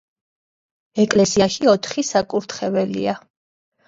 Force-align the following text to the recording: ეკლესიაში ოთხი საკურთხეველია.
ეკლესიაში 1.03 1.69
ოთხი 1.73 2.05
საკურთხეველია. 2.07 3.15